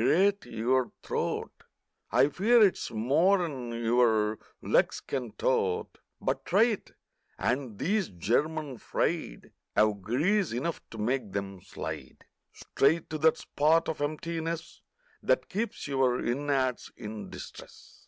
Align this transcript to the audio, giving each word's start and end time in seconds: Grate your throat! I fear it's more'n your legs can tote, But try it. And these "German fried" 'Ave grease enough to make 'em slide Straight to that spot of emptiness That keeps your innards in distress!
Grate 0.00 0.46
your 0.46 0.92
throat! 1.02 1.50
I 2.12 2.28
fear 2.28 2.62
it's 2.62 2.88
more'n 2.88 3.72
your 3.72 4.38
legs 4.62 5.00
can 5.00 5.32
tote, 5.32 5.98
But 6.20 6.44
try 6.44 6.66
it. 6.66 6.92
And 7.36 7.76
these 7.80 8.08
"German 8.08 8.78
fried" 8.78 9.50
'Ave 9.76 9.98
grease 10.00 10.52
enough 10.52 10.80
to 10.90 10.98
make 10.98 11.34
'em 11.34 11.60
slide 11.62 12.24
Straight 12.52 13.10
to 13.10 13.18
that 13.18 13.38
spot 13.38 13.88
of 13.88 14.00
emptiness 14.00 14.82
That 15.20 15.48
keeps 15.48 15.88
your 15.88 16.24
innards 16.24 16.92
in 16.96 17.28
distress! 17.28 18.06